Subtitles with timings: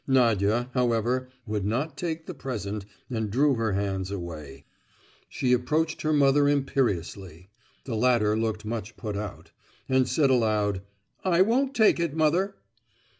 [0.07, 4.65] Nadia, however, would not take the present, and drew her hands away.
[5.29, 7.51] She approached her mother imperiously
[7.83, 9.51] (the latter looked much put out),
[9.87, 10.81] and said aloud:
[11.23, 12.55] "I won't take it, mother."